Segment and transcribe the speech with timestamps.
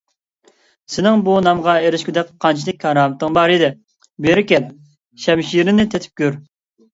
[0.93, 3.69] سېنىڭ بۇ نامغا ئېرىشكۈدەك قانچىلىك كارامىتىڭ بـار ئىـدى؟
[4.27, 4.67] بېـرى كـەل،
[5.27, 6.43] شەمـشىـرىمـنى تېتىپ كۆرگىن!